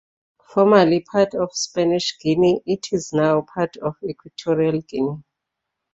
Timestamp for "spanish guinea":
1.53-2.63